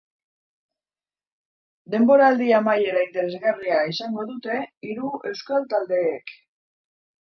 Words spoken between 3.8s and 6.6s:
izango dute hiru euskal taldeek.